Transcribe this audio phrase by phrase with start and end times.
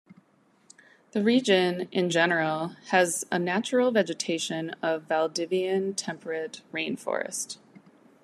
[1.11, 7.59] The region, in general, has a natural vegetation of Valdivian temperate rain forest.